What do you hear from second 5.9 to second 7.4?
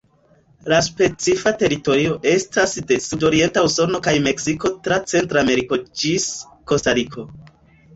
ĝis Kostariko.